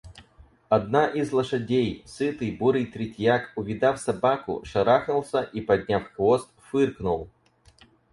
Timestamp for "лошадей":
1.31-2.01